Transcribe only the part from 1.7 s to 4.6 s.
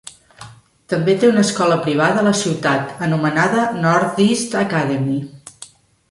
privada a la ciutat, anomenada Northeast